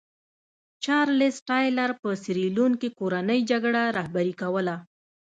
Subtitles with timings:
[0.83, 4.75] چارلېز ټایلر په سیریلیون کې کورنۍ جګړه رهبري کوله.